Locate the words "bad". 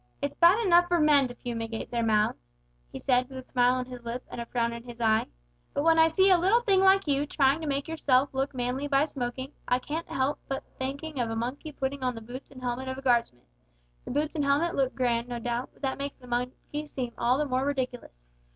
0.33-0.65